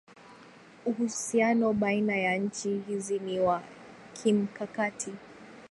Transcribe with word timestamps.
Uhusiano 0.85 1.73
baina 1.73 2.15
ya 2.17 2.37
nchi 2.37 2.77
hizi 2.87 3.19
ni 3.19 3.39
wa 3.39 3.63
kimkakati 4.13 5.13